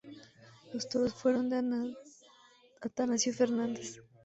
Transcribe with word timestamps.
Los 0.73 0.89
toros 0.89 1.13
fueron 1.13 1.51
de 1.51 1.93
Atanasio 2.81 3.31
Fernández. 3.35 4.01